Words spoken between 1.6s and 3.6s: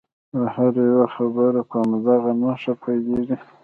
په همدغه نښه پیلیږي.